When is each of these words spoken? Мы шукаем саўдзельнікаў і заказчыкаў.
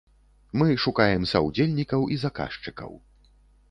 Мы 0.61 0.67
шукаем 0.85 1.29
саўдзельнікаў 1.33 2.01
і 2.17 2.21
заказчыкаў. 2.27 2.91